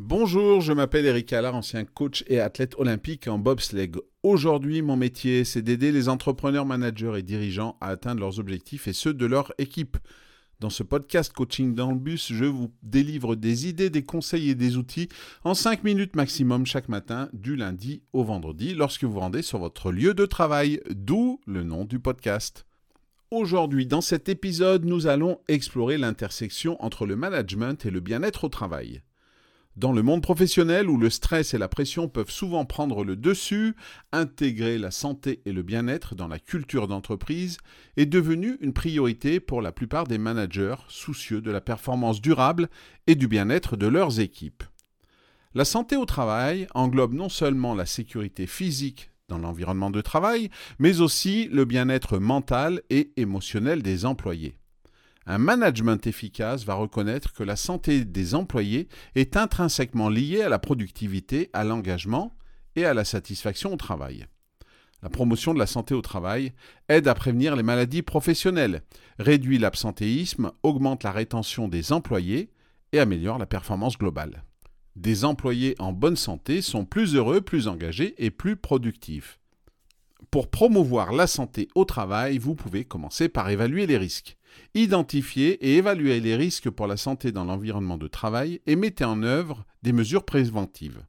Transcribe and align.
Bonjour, 0.00 0.60
je 0.60 0.72
m'appelle 0.72 1.06
Eric 1.06 1.32
Allard, 1.32 1.56
ancien 1.56 1.84
coach 1.84 2.22
et 2.28 2.38
athlète 2.38 2.76
olympique 2.78 3.26
en 3.26 3.36
bobsleigh. 3.36 3.90
Aujourd'hui, 4.22 4.80
mon 4.80 4.96
métier, 4.96 5.42
c'est 5.42 5.60
d'aider 5.60 5.90
les 5.90 6.08
entrepreneurs, 6.08 6.66
managers 6.66 7.14
et 7.16 7.24
dirigeants 7.24 7.76
à 7.80 7.88
atteindre 7.88 8.20
leurs 8.20 8.38
objectifs 8.38 8.86
et 8.86 8.92
ceux 8.92 9.12
de 9.12 9.26
leur 9.26 9.52
équipe. 9.58 9.96
Dans 10.60 10.70
ce 10.70 10.84
podcast 10.84 11.32
Coaching 11.32 11.74
dans 11.74 11.90
le 11.90 11.98
bus, 11.98 12.32
je 12.32 12.44
vous 12.44 12.72
délivre 12.84 13.34
des 13.34 13.66
idées, 13.66 13.90
des 13.90 14.04
conseils 14.04 14.50
et 14.50 14.54
des 14.54 14.76
outils 14.76 15.08
en 15.42 15.54
5 15.54 15.82
minutes 15.82 16.14
maximum 16.14 16.64
chaque 16.64 16.88
matin, 16.88 17.28
du 17.32 17.56
lundi 17.56 18.04
au 18.12 18.22
vendredi, 18.22 18.74
lorsque 18.74 19.02
vous 19.02 19.18
rendez 19.18 19.42
sur 19.42 19.58
votre 19.58 19.90
lieu 19.90 20.14
de 20.14 20.26
travail, 20.26 20.80
d'où 20.90 21.40
le 21.44 21.64
nom 21.64 21.84
du 21.84 21.98
podcast. 21.98 22.66
Aujourd'hui, 23.32 23.84
dans 23.84 24.00
cet 24.00 24.28
épisode, 24.28 24.84
nous 24.84 25.08
allons 25.08 25.40
explorer 25.48 25.98
l'intersection 25.98 26.80
entre 26.84 27.04
le 27.04 27.16
management 27.16 27.84
et 27.84 27.90
le 27.90 27.98
bien-être 27.98 28.44
au 28.44 28.48
travail. 28.48 29.02
Dans 29.78 29.92
le 29.92 30.02
monde 30.02 30.22
professionnel 30.22 30.90
où 30.90 30.98
le 30.98 31.08
stress 31.08 31.54
et 31.54 31.58
la 31.58 31.68
pression 31.68 32.08
peuvent 32.08 32.32
souvent 32.32 32.64
prendre 32.64 33.04
le 33.04 33.14
dessus, 33.14 33.76
intégrer 34.10 34.76
la 34.76 34.90
santé 34.90 35.40
et 35.46 35.52
le 35.52 35.62
bien-être 35.62 36.16
dans 36.16 36.26
la 36.26 36.40
culture 36.40 36.88
d'entreprise 36.88 37.58
est 37.96 38.04
devenu 38.04 38.56
une 38.60 38.72
priorité 38.72 39.38
pour 39.38 39.62
la 39.62 39.70
plupart 39.70 40.08
des 40.08 40.18
managers 40.18 40.74
soucieux 40.88 41.40
de 41.40 41.52
la 41.52 41.60
performance 41.60 42.20
durable 42.20 42.68
et 43.06 43.14
du 43.14 43.28
bien-être 43.28 43.76
de 43.76 43.86
leurs 43.86 44.18
équipes. 44.18 44.64
La 45.54 45.64
santé 45.64 45.94
au 45.94 46.06
travail 46.06 46.66
englobe 46.74 47.14
non 47.14 47.28
seulement 47.28 47.76
la 47.76 47.86
sécurité 47.86 48.48
physique 48.48 49.12
dans 49.28 49.38
l'environnement 49.38 49.92
de 49.92 50.00
travail, 50.00 50.50
mais 50.80 51.00
aussi 51.00 51.48
le 51.52 51.64
bien-être 51.64 52.18
mental 52.18 52.82
et 52.90 53.12
émotionnel 53.16 53.84
des 53.84 54.06
employés. 54.06 54.58
Un 55.30 55.36
management 55.36 56.06
efficace 56.06 56.64
va 56.64 56.72
reconnaître 56.72 57.34
que 57.34 57.42
la 57.42 57.54
santé 57.54 58.06
des 58.06 58.34
employés 58.34 58.88
est 59.14 59.36
intrinsèquement 59.36 60.08
liée 60.08 60.40
à 60.40 60.48
la 60.48 60.58
productivité, 60.58 61.50
à 61.52 61.64
l'engagement 61.64 62.34
et 62.76 62.86
à 62.86 62.94
la 62.94 63.04
satisfaction 63.04 63.74
au 63.74 63.76
travail. 63.76 64.26
La 65.02 65.10
promotion 65.10 65.52
de 65.52 65.58
la 65.58 65.66
santé 65.66 65.92
au 65.92 66.00
travail 66.00 66.54
aide 66.88 67.08
à 67.08 67.14
prévenir 67.14 67.56
les 67.56 67.62
maladies 67.62 68.00
professionnelles, 68.00 68.80
réduit 69.18 69.58
l'absentéisme, 69.58 70.50
augmente 70.62 71.04
la 71.04 71.12
rétention 71.12 71.68
des 71.68 71.92
employés 71.92 72.50
et 72.92 72.98
améliore 72.98 73.36
la 73.36 73.44
performance 73.44 73.98
globale. 73.98 74.44
Des 74.96 75.26
employés 75.26 75.74
en 75.78 75.92
bonne 75.92 76.16
santé 76.16 76.62
sont 76.62 76.86
plus 76.86 77.14
heureux, 77.14 77.42
plus 77.42 77.68
engagés 77.68 78.14
et 78.16 78.30
plus 78.30 78.56
productifs. 78.56 79.38
Pour 80.30 80.48
promouvoir 80.48 81.12
la 81.12 81.26
santé 81.26 81.68
au 81.74 81.84
travail, 81.84 82.38
vous 82.38 82.54
pouvez 82.54 82.86
commencer 82.86 83.28
par 83.28 83.50
évaluer 83.50 83.86
les 83.86 83.98
risques. 83.98 84.37
Identifiez 84.74 85.52
et 85.66 85.76
évaluez 85.76 86.20
les 86.20 86.36
risques 86.36 86.70
pour 86.70 86.86
la 86.86 86.96
santé 86.96 87.32
dans 87.32 87.44
l'environnement 87.44 87.98
de 87.98 88.08
travail 88.08 88.60
et 88.66 88.76
mettez 88.76 89.04
en 89.04 89.22
œuvre 89.22 89.64
des 89.82 89.92
mesures 89.92 90.24
préventives. 90.24 91.02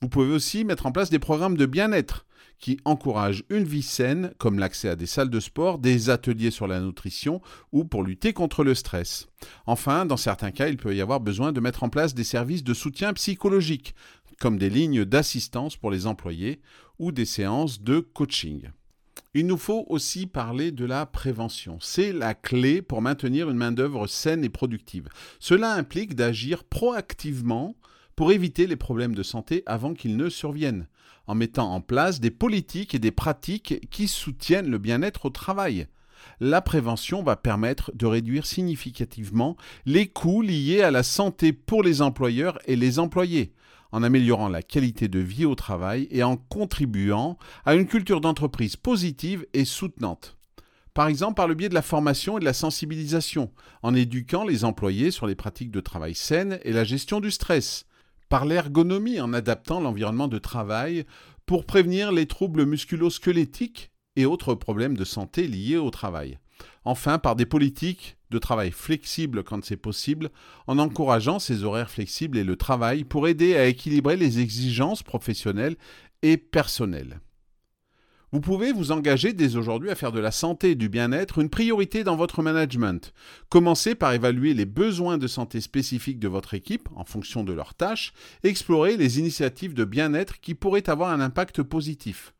Vous 0.00 0.08
pouvez 0.08 0.32
aussi 0.32 0.64
mettre 0.64 0.86
en 0.86 0.92
place 0.92 1.10
des 1.10 1.18
programmes 1.18 1.56
de 1.56 1.66
bien-être 1.66 2.26
qui 2.58 2.78
encouragent 2.84 3.44
une 3.48 3.64
vie 3.64 3.82
saine, 3.82 4.32
comme 4.38 4.58
l'accès 4.58 4.88
à 4.88 4.96
des 4.96 5.06
salles 5.06 5.30
de 5.30 5.40
sport, 5.40 5.78
des 5.78 6.10
ateliers 6.10 6.50
sur 6.50 6.66
la 6.66 6.80
nutrition 6.80 7.40
ou 7.72 7.84
pour 7.84 8.02
lutter 8.02 8.32
contre 8.32 8.64
le 8.64 8.74
stress. 8.74 9.28
Enfin, 9.66 10.06
dans 10.06 10.18
certains 10.18 10.50
cas, 10.50 10.68
il 10.68 10.76
peut 10.76 10.94
y 10.94 11.00
avoir 11.00 11.20
besoin 11.20 11.52
de 11.52 11.60
mettre 11.60 11.82
en 11.82 11.88
place 11.88 12.14
des 12.14 12.24
services 12.24 12.64
de 12.64 12.74
soutien 12.74 13.12
psychologique, 13.14 13.94
comme 14.38 14.58
des 14.58 14.70
lignes 14.70 15.04
d'assistance 15.04 15.76
pour 15.76 15.90
les 15.90 16.06
employés 16.06 16.60
ou 16.98 17.12
des 17.12 17.24
séances 17.24 17.80
de 17.80 18.00
coaching. 18.00 18.70
Il 19.32 19.46
nous 19.46 19.56
faut 19.56 19.86
aussi 19.88 20.26
parler 20.26 20.72
de 20.72 20.84
la 20.84 21.06
prévention. 21.06 21.78
C'est 21.80 22.12
la 22.12 22.34
clé 22.34 22.82
pour 22.82 23.00
maintenir 23.00 23.48
une 23.48 23.56
main-d'œuvre 23.56 24.08
saine 24.08 24.44
et 24.44 24.48
productive. 24.48 25.08
Cela 25.38 25.74
implique 25.74 26.16
d'agir 26.16 26.64
proactivement 26.64 27.76
pour 28.16 28.32
éviter 28.32 28.66
les 28.66 28.76
problèmes 28.76 29.14
de 29.14 29.22
santé 29.22 29.62
avant 29.66 29.94
qu'ils 29.94 30.16
ne 30.16 30.28
surviennent, 30.28 30.88
en 31.26 31.36
mettant 31.36 31.72
en 31.72 31.80
place 31.80 32.20
des 32.20 32.32
politiques 32.32 32.94
et 32.94 32.98
des 32.98 33.12
pratiques 33.12 33.88
qui 33.90 34.08
soutiennent 34.08 34.70
le 34.70 34.78
bien-être 34.78 35.26
au 35.26 35.30
travail. 35.30 35.86
La 36.40 36.60
prévention 36.60 37.22
va 37.22 37.36
permettre 37.36 37.92
de 37.94 38.06
réduire 38.06 38.46
significativement 38.46 39.56
les 39.86 40.08
coûts 40.08 40.42
liés 40.42 40.82
à 40.82 40.90
la 40.90 41.02
santé 41.02 41.52
pour 41.52 41.82
les 41.82 42.02
employeurs 42.02 42.58
et 42.66 42.76
les 42.76 42.98
employés 42.98 43.54
en 43.92 44.02
améliorant 44.02 44.48
la 44.48 44.62
qualité 44.62 45.08
de 45.08 45.18
vie 45.18 45.44
au 45.44 45.54
travail 45.54 46.08
et 46.10 46.22
en 46.22 46.36
contribuant 46.36 47.38
à 47.64 47.74
une 47.74 47.86
culture 47.86 48.20
d'entreprise 48.20 48.76
positive 48.76 49.46
et 49.52 49.64
soutenante. 49.64 50.36
Par 50.94 51.06
exemple 51.06 51.34
par 51.34 51.48
le 51.48 51.54
biais 51.54 51.68
de 51.68 51.74
la 51.74 51.82
formation 51.82 52.36
et 52.36 52.40
de 52.40 52.44
la 52.44 52.52
sensibilisation, 52.52 53.50
en 53.82 53.94
éduquant 53.94 54.44
les 54.44 54.64
employés 54.64 55.10
sur 55.10 55.26
les 55.26 55.36
pratiques 55.36 55.70
de 55.70 55.80
travail 55.80 56.14
saines 56.14 56.58
et 56.64 56.72
la 56.72 56.84
gestion 56.84 57.20
du 57.20 57.30
stress, 57.30 57.86
par 58.28 58.44
l'ergonomie 58.44 59.20
en 59.20 59.32
adaptant 59.32 59.80
l'environnement 59.80 60.28
de 60.28 60.38
travail 60.38 61.04
pour 61.46 61.64
prévenir 61.64 62.12
les 62.12 62.26
troubles 62.26 62.64
musculo-squelettiques 62.64 63.90
et 64.16 64.26
autres 64.26 64.54
problèmes 64.54 64.96
de 64.96 65.04
santé 65.04 65.46
liés 65.46 65.76
au 65.76 65.90
travail. 65.90 66.38
Enfin, 66.84 67.18
par 67.18 67.36
des 67.36 67.46
politiques 67.46 68.16
de 68.30 68.38
travail 68.38 68.70
flexibles 68.70 69.42
quand 69.42 69.64
c'est 69.64 69.76
possible, 69.76 70.30
en 70.66 70.78
encourageant 70.78 71.38
ces 71.38 71.64
horaires 71.64 71.90
flexibles 71.90 72.38
et 72.38 72.44
le 72.44 72.56
travail 72.56 73.04
pour 73.04 73.28
aider 73.28 73.56
à 73.56 73.66
équilibrer 73.66 74.16
les 74.16 74.40
exigences 74.40 75.02
professionnelles 75.02 75.76
et 76.22 76.36
personnelles. 76.36 77.20
Vous 78.32 78.40
pouvez 78.40 78.70
vous 78.70 78.92
engager 78.92 79.32
dès 79.32 79.56
aujourd'hui 79.56 79.90
à 79.90 79.96
faire 79.96 80.12
de 80.12 80.20
la 80.20 80.30
santé 80.30 80.70
et 80.70 80.74
du 80.76 80.88
bien-être 80.88 81.40
une 81.40 81.50
priorité 81.50 82.04
dans 82.04 82.14
votre 82.14 82.42
management. 82.42 83.12
Commencez 83.48 83.96
par 83.96 84.12
évaluer 84.12 84.54
les 84.54 84.66
besoins 84.66 85.18
de 85.18 85.26
santé 85.26 85.60
spécifiques 85.60 86.20
de 86.20 86.28
votre 86.28 86.54
équipe 86.54 86.88
en 86.94 87.04
fonction 87.04 87.42
de 87.42 87.52
leurs 87.52 87.74
tâches, 87.74 88.12
explorer 88.44 88.96
les 88.96 89.18
initiatives 89.18 89.74
de 89.74 89.84
bien-être 89.84 90.40
qui 90.40 90.54
pourraient 90.54 90.88
avoir 90.88 91.10
un 91.10 91.20
impact 91.20 91.64
positif. 91.64 92.32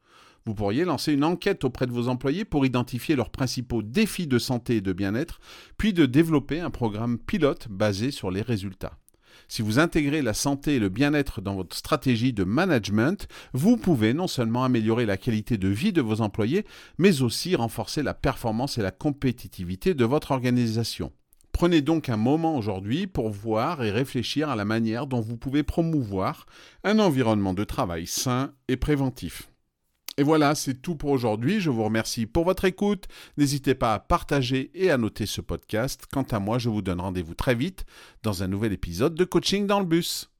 Vous 0.46 0.54
pourriez 0.54 0.84
lancer 0.84 1.12
une 1.12 1.24
enquête 1.24 1.64
auprès 1.64 1.86
de 1.86 1.92
vos 1.92 2.08
employés 2.08 2.44
pour 2.44 2.64
identifier 2.64 3.14
leurs 3.14 3.30
principaux 3.30 3.82
défis 3.82 4.26
de 4.26 4.38
santé 4.38 4.76
et 4.76 4.80
de 4.80 4.92
bien-être, 4.92 5.40
puis 5.76 5.92
de 5.92 6.06
développer 6.06 6.60
un 6.60 6.70
programme 6.70 7.18
pilote 7.18 7.68
basé 7.68 8.10
sur 8.10 8.30
les 8.30 8.42
résultats. 8.42 8.96
Si 9.48 9.62
vous 9.62 9.78
intégrez 9.78 10.22
la 10.22 10.34
santé 10.34 10.76
et 10.76 10.78
le 10.78 10.88
bien-être 10.88 11.40
dans 11.40 11.54
votre 11.54 11.76
stratégie 11.76 12.32
de 12.32 12.44
management, 12.44 13.26
vous 13.52 13.76
pouvez 13.76 14.14
non 14.14 14.26
seulement 14.26 14.64
améliorer 14.64 15.06
la 15.06 15.16
qualité 15.16 15.58
de 15.58 15.68
vie 15.68 15.92
de 15.92 16.00
vos 16.00 16.20
employés, 16.20 16.64
mais 16.98 17.22
aussi 17.22 17.56
renforcer 17.56 18.02
la 18.02 18.14
performance 18.14 18.78
et 18.78 18.82
la 18.82 18.92
compétitivité 18.92 19.94
de 19.94 20.04
votre 20.04 20.30
organisation. 20.30 21.12
Prenez 21.52 21.82
donc 21.82 22.08
un 22.08 22.16
moment 22.16 22.56
aujourd'hui 22.56 23.06
pour 23.06 23.28
voir 23.28 23.82
et 23.82 23.90
réfléchir 23.90 24.48
à 24.48 24.56
la 24.56 24.64
manière 24.64 25.06
dont 25.06 25.20
vous 25.20 25.36
pouvez 25.36 25.62
promouvoir 25.62 26.46
un 26.84 26.98
environnement 26.98 27.52
de 27.52 27.64
travail 27.64 28.06
sain 28.06 28.52
et 28.68 28.76
préventif. 28.76 29.50
Et 30.20 30.22
voilà, 30.22 30.54
c'est 30.54 30.74
tout 30.74 30.96
pour 30.96 31.12
aujourd'hui. 31.12 31.60
Je 31.60 31.70
vous 31.70 31.82
remercie 31.82 32.26
pour 32.26 32.44
votre 32.44 32.66
écoute. 32.66 33.06
N'hésitez 33.38 33.74
pas 33.74 33.94
à 33.94 33.98
partager 33.98 34.70
et 34.74 34.90
à 34.90 34.98
noter 34.98 35.24
ce 35.24 35.40
podcast. 35.40 36.04
Quant 36.12 36.26
à 36.30 36.38
moi, 36.38 36.58
je 36.58 36.68
vous 36.68 36.82
donne 36.82 37.00
rendez-vous 37.00 37.32
très 37.32 37.54
vite 37.54 37.86
dans 38.22 38.42
un 38.42 38.46
nouvel 38.46 38.74
épisode 38.74 39.14
de 39.14 39.24
Coaching 39.24 39.66
dans 39.66 39.80
le 39.80 39.86
bus. 39.86 40.30